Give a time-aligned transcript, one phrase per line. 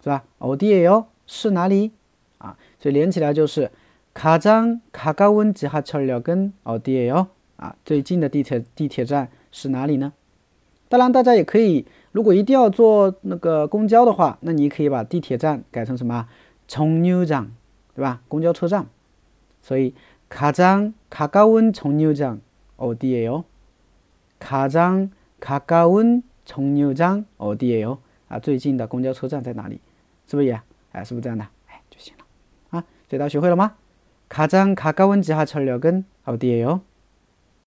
[0.00, 0.24] 是吧？
[0.38, 1.90] 어디에요是哪里
[2.38, 2.56] 啊？
[2.78, 3.70] 所以连起来就是
[4.14, 10.12] 가장가까吉哈切尔역跟어디에요啊，最近的地铁地铁站是哪里呢？
[10.88, 16.26] 当然，大家也可以，如果一定要坐那个公交的话，那你可以把地铁站改成什么？
[16.68, 17.50] 정류 장，
[17.94, 18.20] 对吧？
[18.28, 18.86] 公交车站，
[19.62, 19.92] 所以
[20.30, 22.38] 가장가까운정류장
[22.76, 23.44] 어디에 요？
[24.38, 25.08] 가장
[25.40, 27.98] 가까운정류장어디에 요？
[28.28, 29.80] 啊，最近的公交车站在哪里？
[30.28, 30.62] 是不是呀？
[30.92, 31.46] 哎，是不是这样的？
[31.68, 32.78] 哎，就行了。
[32.78, 33.74] 啊，这道学会了吗？
[34.28, 36.87] 가장가까운지하철역은어디에 요？